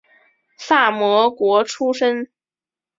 [0.57, 2.31] 萨摩国出身。